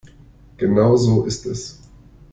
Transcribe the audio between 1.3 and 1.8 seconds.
es.